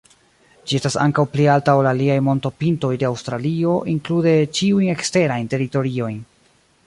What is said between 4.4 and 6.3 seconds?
ĉiujn eksterajn teritoriojn.